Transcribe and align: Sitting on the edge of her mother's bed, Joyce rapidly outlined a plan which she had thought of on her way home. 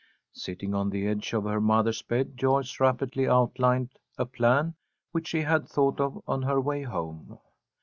Sitting 0.33 0.73
on 0.73 0.89
the 0.89 1.05
edge 1.05 1.31
of 1.31 1.43
her 1.43 1.61
mother's 1.61 2.01
bed, 2.01 2.35
Joyce 2.35 2.79
rapidly 2.79 3.27
outlined 3.27 3.89
a 4.17 4.25
plan 4.25 4.73
which 5.11 5.27
she 5.27 5.41
had 5.41 5.67
thought 5.67 5.99
of 6.01 6.19
on 6.27 6.41
her 6.41 6.59
way 6.59 6.81
home. 6.81 7.37